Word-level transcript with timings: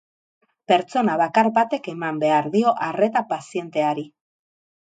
Pertsona 0.71 1.17
bakar 1.21 1.51
batek 1.59 1.91
eman 1.93 2.17
behar 2.25 2.49
dio 2.57 2.75
arreta 2.89 3.27
pazienteari. 3.35 4.09